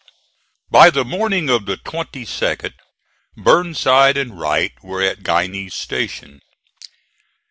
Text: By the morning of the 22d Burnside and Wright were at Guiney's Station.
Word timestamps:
By 0.71 0.89
the 0.89 1.05
morning 1.05 1.47
of 1.51 1.67
the 1.67 1.77
22d 1.77 2.73
Burnside 3.37 4.17
and 4.17 4.39
Wright 4.39 4.71
were 4.81 4.99
at 5.03 5.19
Guiney's 5.19 5.75
Station. 5.75 6.41